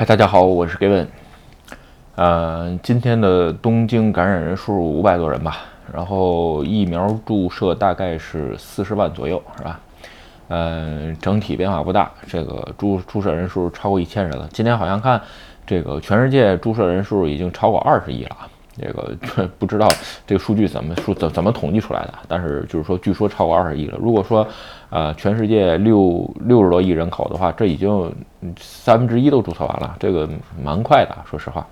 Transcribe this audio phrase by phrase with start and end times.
[0.00, 1.06] 嗨，大家好，我是 Gavin。
[2.14, 5.58] 呃，今天的东京感染人数五百多人吧，
[5.92, 9.78] 然后疫苗注射大概是四十万左右，是吧？
[10.48, 14.48] 嗯，整体变化不大，这个注注射人数超过一千人了。
[14.50, 15.20] 今天好像看
[15.66, 18.36] 这个全世界注射人数已经超过二十亿了。
[18.76, 19.88] 这个 不知道
[20.26, 23.98] 这个数据怎么数怎怎么统计出来的，但是就是说，据说超过二十亿了。
[24.00, 24.46] 如果说，
[24.90, 28.12] 呃，全世界六六十多亿人口的话，这已经
[28.58, 30.28] 三分之一都注册完了，这个
[30.62, 31.16] 蛮快的。
[31.28, 31.66] 说实话，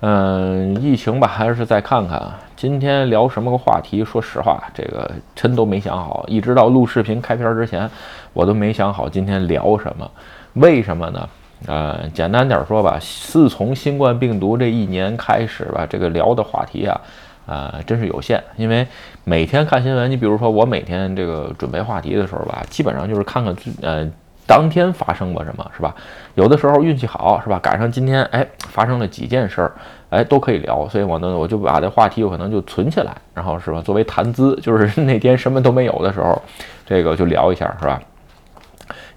[0.00, 2.20] 嗯，疫情吧，还是再看看。
[2.56, 4.04] 今天聊什么个话题？
[4.04, 6.24] 说实话，这个真都没想好。
[6.28, 7.90] 一直到录视频开篇之前，
[8.32, 10.08] 我都没想好今天聊什么。
[10.54, 11.28] 为什么呢？
[11.66, 17.00] 呃，简单点说吧，自从新冠病毒这一年开始吧，这个聊的话题啊，
[17.46, 18.42] 呃，真是有限。
[18.56, 18.86] 因为
[19.24, 24.08] 每天看新闻，你比如说我每天这个准备话题的时候吧，基本上就是看看呃
[24.46, 25.94] 当天发生过什么，是吧？
[26.34, 27.58] 有的时候运气好，是吧？
[27.60, 29.72] 赶上今天哎发生了几件事儿，
[30.10, 30.88] 哎都可以聊。
[30.88, 33.80] 所以我呢，我就把这话题有可能就存起来，然后是吧？
[33.82, 36.42] 作为谈资，就是 那天什么都没有的时候，
[36.84, 38.00] 这个就聊一下，是吧？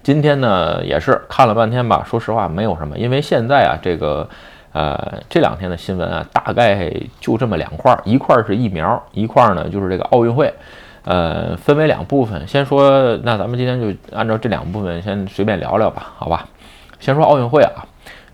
[0.05, 4.29] 今天呢也是看了半天吧，说实话没有什么，因为现在啊这个，
[4.71, 10.53] 呃这两天的新闻啊大概就这么两块儿，一块儿是疫苗，一块儿呢就是这个奥运会，
[11.05, 12.47] 呃分为两部分。
[12.47, 16.47] 先说那咱们今天就按照这两部分先随便聊聊吧，好吧？
[16.99, 17.83] 先说奥运会啊，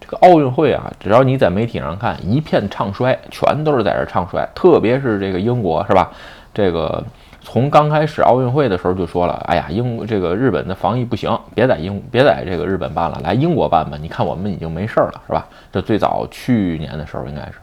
[0.01, 6.11] 这个奥运会啊，只要你在媒体上看，一片唱衰，全都是在这唱衰，特别是这个英国是吧？
[6.53, 7.01] 这个。
[7.41, 13.97] 从刚开始奥运会的时候就说了，哎呀，英这个日本的防疫不行，别在英别在这个日本办了，来英国办吧。
[13.99, 15.45] 你看我们已经没事儿了，是吧？
[15.71, 17.55] 这最早去年的时候应该是。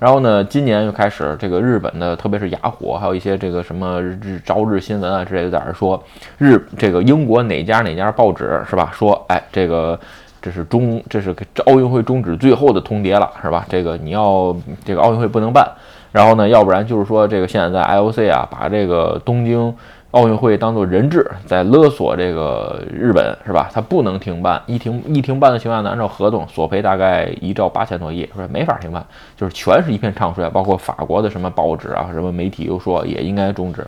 [0.00, 6.02] 然后呢，今年又开始这个日本的，特别是雅虎，还有一些这个什么日朝日新闻啊之类的在这说，
[6.36, 8.90] 日这个英国哪家哪家报纸是吧？
[8.92, 9.98] 说，哎，这个
[10.42, 11.34] 这是中这是
[11.66, 13.64] 奥运会终止最后的通牒了，是吧？
[13.70, 15.66] 这个你要这个奥运会不能办。
[16.14, 19.74] 然后呢，要不然就是说，这个现在在 IOC 啊，把这个东京
[20.12, 23.68] 奥运会当做人质，在勒索这个日本，是吧？
[23.74, 28.48] 他不能停办，一停一停办的情况下呢，按照合同索赔大概一兆八千多亿，是吧？
[28.48, 29.04] 没法停办，
[29.36, 33.84] 就是全是一片唱衰，包括法国的什么报纸啊，什么媒体又说也应该终止。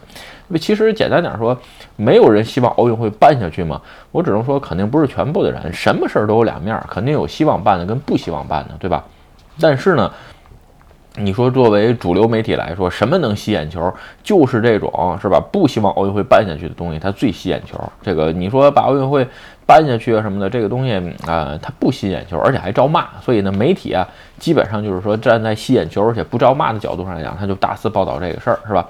[0.48, 1.56] 那其实简单点说，
[1.94, 3.80] 没有人希望奥运会办下去嘛。
[4.10, 9.04] 我只能说，肯定不是全部的人，什么事儿都有两面，肯定有希望办的跟不希望办的，对吧？
[9.60, 10.10] 但是呢。
[11.18, 13.92] 你说，作为主流媒体来说，什么能吸眼球？
[14.22, 15.40] 就是这种，是吧？
[15.50, 17.78] 不希望奥运会办下去的东西，它最吸眼球。
[18.02, 19.26] 这个，你说把奥运会
[19.64, 20.92] 办下去啊什么的，这个东西
[21.26, 23.08] 啊，它不吸眼球，而且还招骂。
[23.22, 24.06] 所以呢，媒体啊，
[24.38, 28.86] 基本上就是说站在吸眼球而且不招骂的角度上来讲，他就大肆报道这个事儿，是吧？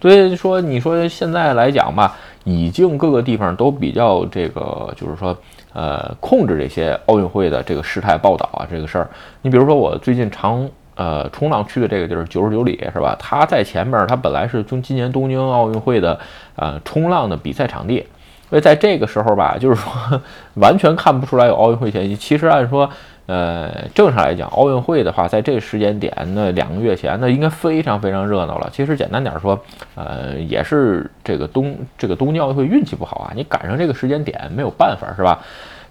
[0.00, 5.36] 所以说，你说现在来讲吧，已经各个地方都比较这个，就是说，
[5.74, 9.08] 呃，控制这些奥运会的这个事态报道啊，这个事儿。
[9.42, 10.66] 你比如说，我最近常。
[10.96, 13.14] 呃，冲浪去的这个地儿九十九里是吧？
[13.18, 16.18] 它在前面，它本来是从今年东京奥运会的
[16.56, 18.02] 呃冲浪的比赛场地，
[18.48, 19.92] 所以在这个时候吧，就是说
[20.56, 22.16] 完全看不出来有奥运会前夕。
[22.16, 22.88] 其实按说，
[23.26, 28.70] 呃，正常来讲，奥运会的话，在这个时间点，那两个月前，那应该非常非常热闹了。
[28.72, 29.60] 其实简单点说，
[29.96, 35.40] 呃，也是这个东这个东京奥运会运气不好啊，你赶上这个时间点没有办法是吧？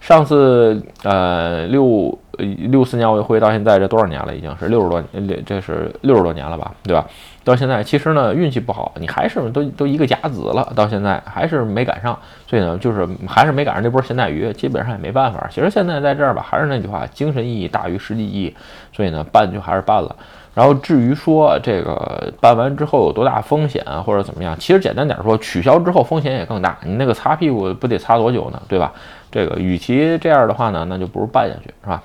[0.02, 2.18] 上次呃六。
[2.38, 4.36] 呃，六四年奥运会到现在这多少年了？
[4.36, 7.06] 已经是六十多，年，这是六十多年了吧，对吧？
[7.44, 15.48] 到现在其实呢，运气不好，你还是都都一个甲子了，到现在还是没赶上，所以呢，就是还是没赶上这波咸带鱼，基本上也没办法。
[15.52, 18.56] 其实现在在这儿吧，还是那句话，精神意义大于实际意义，
[18.92, 20.16] 所以呢，办就还是办了。
[20.56, 28.92] 然后至于说这个办完之后有多大风险或者怎么样，其实简单点说，取消之后风险也更大，你那个擦屁股不得擦多久呢，对吧？
[29.30, 32.02] 这个与其这样的话呢，那就不如办下去，是吧？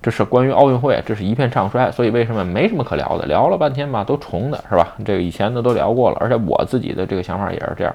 [0.00, 3.26] 这是关于奥运会，这是一片唱衰，所以为什么没什么可聊的？
[3.26, 4.88] 聊了半天吧，都重的是吧？
[5.04, 7.94] 这个以前的都聊过了，而且我自己的这个想法也是这样。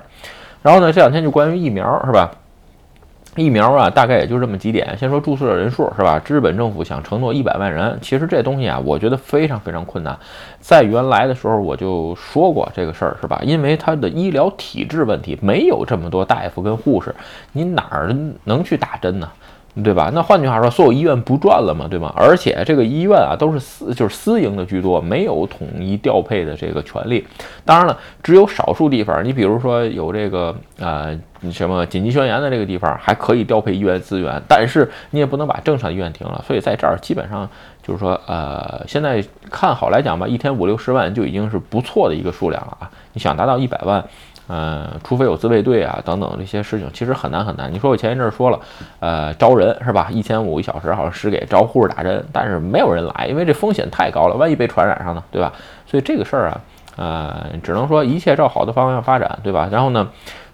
[0.61, 2.31] 然后呢，这两天就关于疫苗，是吧？
[3.37, 4.97] 疫苗啊，大概也就这么几点。
[4.97, 6.19] 先说注册人数是吧？
[6.27, 10.17] 日本政府想承诺一百万人，其实这东西啊，我觉得非常非常困难。
[10.59, 13.39] 在原来的时候我就说过这个事儿是吧？
[13.43, 17.13] 因为它的医疗体制问题，没有这么多大夫跟护士，
[17.51, 19.29] 你哪儿能去打针呢？
[19.83, 20.09] 对吧？
[20.13, 22.11] 那换句话说，所有医院不赚了嘛，对吗？
[22.15, 27.25] 而且这个医院啊，都是私，就是私营的居多，没有统一调配的这个权利。
[27.63, 31.15] 当然了，只有少数地方，你比如说有这个呃
[31.51, 36.43] 什么紧急宣言的这个地方，还可以调配医院资源，但是你也不能把正常医院停了。
[36.47, 37.47] 所以在这儿基本上
[37.83, 42.89] 就是说，呃，现在看好来讲吧，一天五六十万就已经是不错的一个数量了啊。
[43.13, 44.03] 你想达到一百万？
[44.47, 47.71] 呃，除非有自卫队啊等等这些事情，其实很难很难。
[47.71, 48.59] 你说我前一阵儿说了，
[49.01, 50.07] 呃，招人是吧？
[50.09, 55.51] 一千五一小时，好像是给招护士打针，但是没有人来，因为这风险太高了，万一被传染上呢，对吧？
[55.85, 56.61] 所以这个事儿啊，
[56.95, 59.67] 呃，只能说一切照好的方向发展，对吧？
[59.69, 60.07] 然后呢，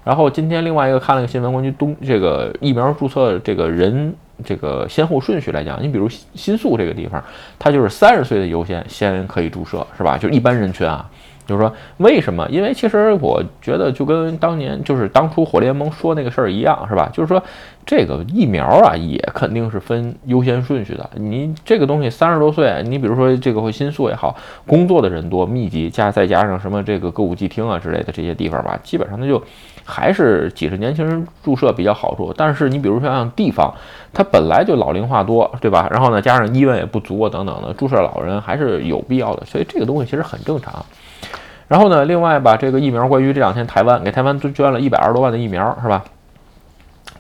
[0.04, 7.24] 然后今天另外一个看了个新闻，关于东这个疫苗注册这个人这个先后顺序来讲，你比如新宿这个地方，
[7.60, 10.18] 它就是三十岁的优先先可以注射，是吧？
[10.18, 11.08] 就一般人群啊。
[11.46, 12.48] 就是说，为什么？
[12.50, 17.10] 因为其实我觉得就跟当年就是当初火联盟说那个事儿一样，是吧？
[17.14, 17.42] 就是说，
[17.86, 21.10] 这个疫苗啊，也肯定是分优先顺序的。
[21.16, 24.36] 你这个东西三十多岁，你比如说这个会心素也好，
[24.66, 29.42] 工作的人多密集，加再加上什么这个歌舞伎厅啊之类的这些地方吧，基本上它就
[29.86, 32.34] 还是几十年轻人注射比较好处。
[32.36, 33.74] 但是你比如说像地方，
[34.14, 35.88] 它本来就老龄化多，对吧？
[35.92, 39.46] 然后呢，加上医院也不足啊等等的，注射老人还是有必要的。
[39.46, 40.86] 所以这个东西其实很正常。
[41.68, 46.04] 然后呢，另外吧，这个疫苗关于这两天台湾给台湾捐了一百二十多万的疫苗，是吧？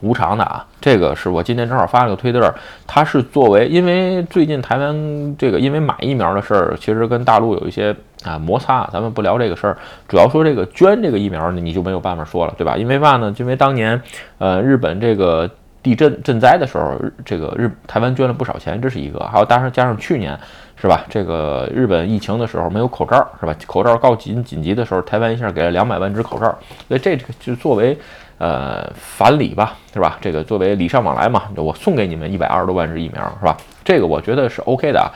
[0.01, 2.53] 无偿的啊，这个是我今天正好发了个推特，
[2.85, 9.77] 它是作为，因为最近台湾这个因为买疫苗的事儿，其实跟大陆有一些啊摩擦，咱们不聊这个事儿，
[10.07, 12.75] 主要说这个捐这个疫苗呢，你就没有办法说了，对吧？
[12.77, 13.33] 因为嘛呢？
[13.37, 14.01] 因为当年
[14.37, 15.49] 呃日本这个
[15.81, 20.37] 地震震灾的时候，这个日台湾捐了不少钱，这是一个，还有加上加上去年。
[20.75, 21.05] 是吧？
[21.07, 23.55] 这个日本疫情的时候没有口罩，是吧？
[23.65, 26.53] 口罩告紧紧急的时候，台湾一下给了两百万只口罩，
[26.89, 27.97] 所以这个就作为
[28.37, 30.17] 呃返礼吧，是吧？
[30.19, 33.55] 这个作为礼尚往来嘛，我送给你们一百二十多万只疫苗，是吧？
[33.85, 35.07] 这个我觉得是 OK 的啊。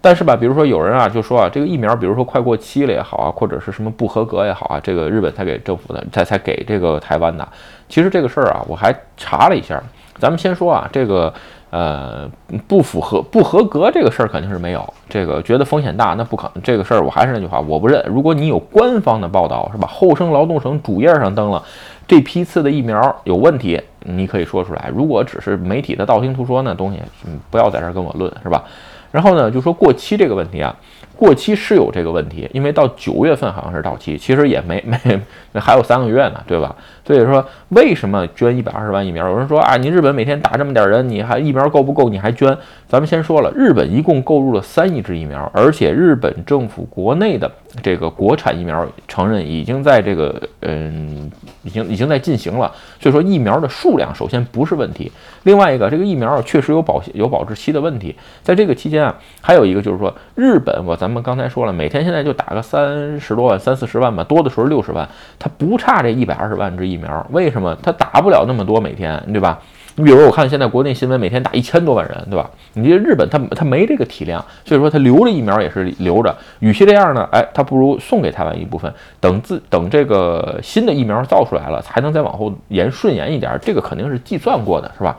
[0.00, 7.46] 但是吧，比如说有人啊就说啊，这个疫苗，比如说快过期了也好啊，或者是什么不合格也好啊，这个日本才给政府的，才才给这个台湾的。
[7.88, 9.82] 其实这个事儿啊，我还查了一下，
[10.18, 11.32] 咱们先说啊，这个。
[11.72, 12.28] 呃，
[12.66, 16.60] 不符合不合格这个事儿肯定是没有，这个觉得风险大，那不可能。
[16.64, 18.04] 这个事儿我还是那句话，我不认。
[18.08, 19.86] 如果你有官方的报道，是吧？
[19.86, 21.62] 厚生劳动省主页上登了
[22.08, 24.90] 这批次的疫苗有问题，你可以说出来。
[24.92, 28.64] 如果只是媒体的道听途说，那东西，嗯，不要在这儿跟我论，是吧？
[29.10, 30.74] 然后呢，就说过期这个问题啊。
[31.16, 36.74] 过期是有这个问题，因为到九月份好像是到期，其实也没没还有三个月呢，对吧？
[37.10, 39.28] 所以说为什么捐一百二十万疫苗？
[39.28, 42.08] 有人说啊，你日本每天打这么点人，你还疫苗够不够？
[42.08, 42.56] 你还捐？
[42.88, 47.50] 咱们先说了，日本一共购入了三亿支疫苗，而且日本政府国内的
[47.82, 51.30] 这个国产疫苗承认已经在这个嗯，
[51.62, 52.72] 已经已经在进行了。
[52.98, 55.10] 所以说疫苗的数量首先不是问题，
[55.42, 61.10] 另外一个这个疫苗确实有保有保质期的问题，在这个期间啊，还有一个就是说日本我咱。
[61.10, 65.08] 们刚才说了，每天现在就打个三十多万、三四十万吧，多的时候六十万，
[65.40, 66.99] 它不差这一百二十万支疫苗。
[67.00, 69.58] 苗为什么它打不了那么多每天，对吧？
[69.96, 72.48] 你比如我看现在国内新闻，每天打一千多万人，对吧？
[72.74, 76.34] 你这日本它它没这个体量，所以说它留着疫苗也是留着。
[76.60, 83.58] 与其这样呢，哎，它不如送给台湾一部分，等自等这个新的疫苗造出来了，才能再往后延顺延一点。
[83.60, 85.18] 这个肯定是计算过的，是吧？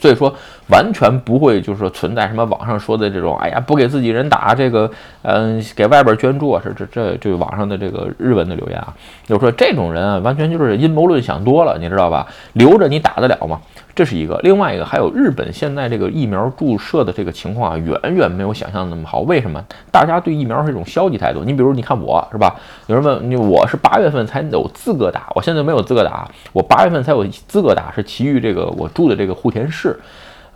[0.00, 0.32] 所以说，
[0.68, 4.90] 完全不会就是说存在什么网上说的这种，哎呀，不给自己人打这个，
[5.22, 8.94] 嗯，给外边捐助啊，是这这就网上的这个日文的留言啊，
[9.26, 12.26] 就说这种人啊，完全就是阴谋论想多了，你知道吧？
[12.52, 13.60] 留着你打得了吗？
[13.98, 19.22] 这是一个，另外一个还有日本现在这个疫苗注射的这个情况啊，远远没有想象的那么好。
[19.22, 19.60] 为什么？
[19.90, 21.42] 大家对疫苗是一种消极态度。
[21.42, 22.54] 你比如你看我是吧？
[22.86, 29.98] 有人问你，我是八月份才有资格打，我现在没有资格打，我八月份才有资格打，是其余这个我住的这个户田市。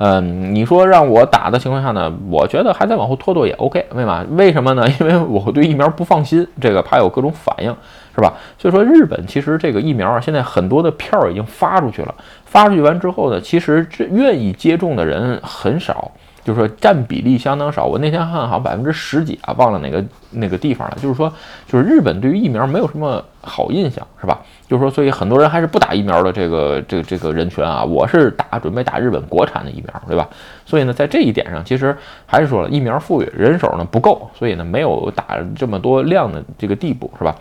[0.05, 3.87] 嗯，你说让我打的情况下呢，我觉得还在往后拖拖也 OK。
[3.95, 4.25] 为嘛？
[4.31, 4.85] 为什么呢？
[4.99, 7.73] 因为我对疫苗不放心，这个怕有各种反应。
[8.15, 8.35] 是吧？
[8.59, 12.15] 所以说日本其实这个疫苗啊，现在很多的票已经发出去了。
[12.45, 16.11] 发出去完之后呢，其实这愿意接种的人很少，
[16.45, 17.85] 就是说占比例相当少。
[17.85, 20.97] 我那天看好像百分之十几啊，忘了哪个那个地方了。
[21.01, 21.33] 就是说，
[21.67, 24.41] 就是日本对于疫苗没有什么好印象，是吧？
[24.69, 30.29] 就是说，所以很多人还是不打疫苗的这个这个这个人群啊，我是打准备打日本国产的疫苗，对吧？
[30.65, 31.97] 所以呢，在这一点上，其实
[32.27, 37.37] 还是说了，疫苗富裕，人手呢不够，所以呢没有打这么多量的这个地步，是吧？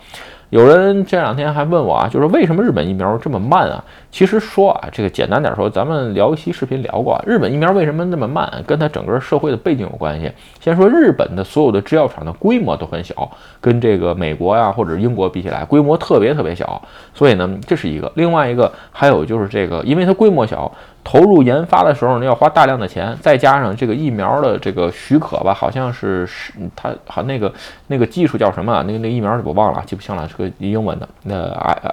[0.52, 3.82] 有人这两天还问我啊，就是为什么日本疫苗这么慢啊？
[4.10, 10.30] 其实说啊，这个简单点说，咱们聊一期视频聊过啊，日本疫苗为什么那么慢，跟它整个社会的背景有关系。
[10.60, 13.30] 先说日本的所有的制药厂的规模都很小，
[13.62, 16.82] 跟这个美国呀或者英国比起来，规模特别特别小，
[17.14, 18.12] 所以呢，这是一个。
[18.14, 20.70] 另外一个还有就是这个，因为它规模小。
[21.04, 27.52] 投入研发的时候呢，要花大量的钱，再加上这个疫苗的这个许可吧，好像是是它好那个
[27.88, 28.82] 那个技术叫什么？
[28.86, 31.48] 那个那个疫苗我忘了，记不清了，是个英文的，那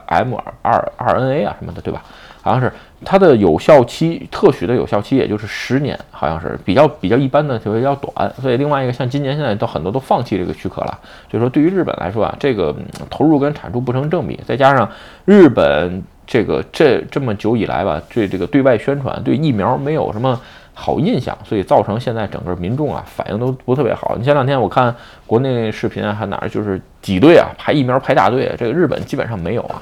[0.08, 2.04] I M 二二 N A 啊什么的，对吧？
[2.42, 2.72] 好像是
[3.04, 8.32] 它的有效期，特许的有效期也就是十年，好像是比较比较一般的，就比较短。
[8.42, 10.98] 所以另外一个像今年现在都很多都放弃这个许可了，
[11.30, 12.74] 所以说对于日本来说啊，这个
[13.10, 14.90] 投入跟产出不成正比，再加上
[15.26, 20.40] 日本这个这这么久以来吧，对这个对外宣传对疫苗没有什么。
[20.82, 24.16] 好印象，所以造成现在整个民众啊反应都不特别好。
[24.18, 24.96] 你前两天我看
[25.28, 29.82] 国内视频啊，还哪儿就是挤队啊，排疫苗排大队，这个日本基本上没有啊。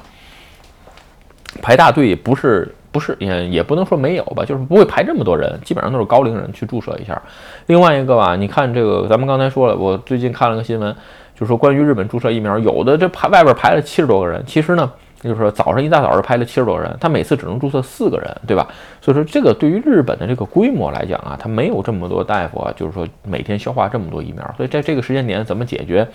[1.62, 7.22] 排大队也不是不是也也不能说没有吧，就是不会排这么多人，基本上都是高龄人去注射一下。
[7.66, 10.92] 另外一个吧，你看这个，咱们刚才说了，我最近看了个新闻，
[11.32, 14.90] 就是说关于日本注射疫苗，有的这排外边排了七十多个人，其实呢。
[15.20, 18.68] 就是说，早上一大早就拍了七十多人，他每次只能注册四个人，对吧？
[19.00, 26.06] 所以说，这个对于日本的这个规模来讲啊，他没有这么多大夫啊，就是说每天消化这么多疫苗，所以在这个时间点怎么解决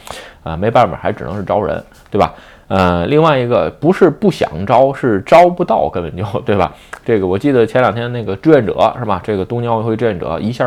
[0.43, 0.55] 啊？
[0.55, 2.33] 没办法，还只能是招人，对吧？
[2.69, 6.73] 呃，另外一个不是不想招，是招不到，根本就对吧？
[7.05, 9.21] 这个我记得前两天那个志愿者是吧？
[9.23, 10.65] 这个东京奥运会志愿者一下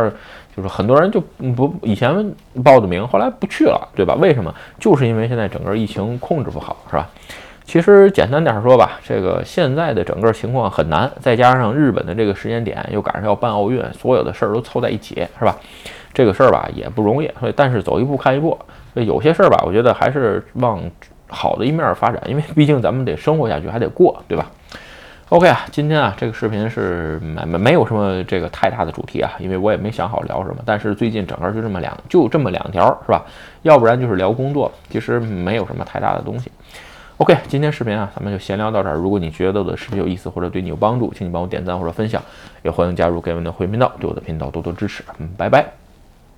[0.54, 1.20] 就是很多人就
[1.54, 2.14] 不以前
[2.62, 4.14] 报的名，后来不去了，对吧？
[4.20, 4.54] 为什么？
[4.78, 7.08] 就是因为现在整个疫情控制不好，是吧？
[7.66, 15.54] 其实简单点说吧，这个现在的整个情况很难，再加上日本的这个时间点又赶上要办奥运，所有的事儿都凑在一起，是吧？
[16.14, 18.56] 这个事儿吧也不容易，所以但是走一步看一步，
[18.94, 20.80] 所以有些事儿吧，我觉得还是往
[21.28, 24.46] 好的一面发展，因为毕竟咱们得生活下去，还得过，对吧
[25.30, 33.24] ？OK 啊，今天啊这个视频是没没有什么这个太大的主题啊，因为我也没想好聊什么，但是最近整个就这么两就这么两条，是吧？
[33.62, 36.48] 要不然就是聊工作，其实没有什么太大的东西。
[37.18, 38.94] OK，今天视频啊，咱们就闲聊到这儿。
[38.94, 42.22] 如果你觉得我的视频有意思或者对你有帮助，请你帮我点赞或者分享，
[42.62, 45.02] 也欢迎加入盖文的会员频道，对我的频道多多支持。
[45.18, 45.85] 嗯，拜拜。